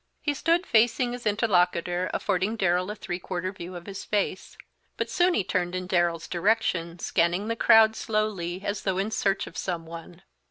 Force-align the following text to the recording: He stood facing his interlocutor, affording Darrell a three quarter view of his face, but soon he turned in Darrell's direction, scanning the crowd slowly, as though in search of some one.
He 0.19 0.33
stood 0.33 0.65
facing 0.65 1.11
his 1.13 1.27
interlocutor, 1.27 2.09
affording 2.11 2.55
Darrell 2.55 2.89
a 2.89 2.95
three 2.95 3.19
quarter 3.19 3.51
view 3.51 3.75
of 3.75 3.85
his 3.85 4.03
face, 4.03 4.57
but 4.97 5.11
soon 5.11 5.35
he 5.35 5.43
turned 5.43 5.75
in 5.75 5.85
Darrell's 5.85 6.27
direction, 6.27 6.97
scanning 6.97 7.49
the 7.49 7.55
crowd 7.55 7.95
slowly, 7.95 8.63
as 8.65 8.81
though 8.81 8.97
in 8.97 9.11
search 9.11 9.45
of 9.45 9.55
some 9.55 9.85
one. 9.85 10.23